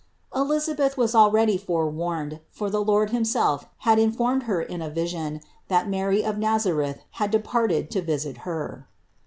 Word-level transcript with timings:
Elisabeth 0.33 0.97
was 0.97 1.13
already 1.13 1.59
fore 1.59 1.87
warned, 1.87 2.39
for 2.49 2.71
the 2.71 2.83
Lord 2.83 3.11
himself 3.11 3.67
had 3.85 3.99
informed 3.99 4.41
her 4.49 4.59
in 4.59 4.81
a 4.81 4.89
vision 4.89 5.41
that 5.67 5.87
Mary 5.89 6.25
of 6.25 6.39
Nazareth 6.39 7.01
had 7.21 7.29
departed 7.29 7.91
to 7.91 8.01
visit 8.01 8.37
her. 8.37 8.87